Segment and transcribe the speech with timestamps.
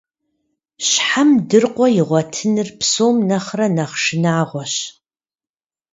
[0.87, 4.73] Щхьэм дыркъуэ игъуэтыныр псом нэхърэ нэхъ шынагъуэщ.